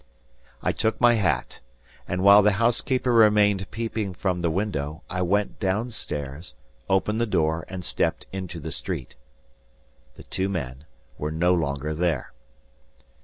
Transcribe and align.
I 0.63 0.71
took 0.71 0.99
my 0.99 1.13
hat; 1.13 1.59
and 2.07 2.23
while 2.23 2.41
the 2.41 2.53
housekeeper 2.53 3.13
remained 3.13 3.69
peeping 3.69 4.15
from 4.15 4.41
the 4.41 4.49
window, 4.49 5.03
I 5.11 5.21
went 5.21 5.59
down 5.59 5.91
stairs, 5.91 6.55
opened 6.89 7.21
the 7.21 7.27
door, 7.27 7.65
and 7.69 7.85
stepped 7.85 8.25
into 8.33 8.59
the 8.59 8.71
street. 8.71 9.15
The 10.15 10.23
two 10.23 10.49
men 10.49 10.85
were 11.19 11.29
no 11.31 11.53
longer 11.53 11.93
there. 11.93 12.31